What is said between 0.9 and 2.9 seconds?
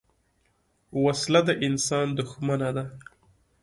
وسله د انسان دښمنه ده